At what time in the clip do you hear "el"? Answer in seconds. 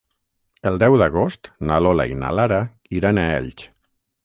0.69-0.79